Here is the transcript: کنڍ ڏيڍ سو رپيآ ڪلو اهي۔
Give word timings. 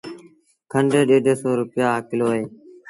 کنڍ 0.71 0.91
ڏيڍ 1.09 1.25
سو 1.41 1.49
رپيآ 1.61 1.89
ڪلو 2.09 2.27
اهي۔ 2.31 2.43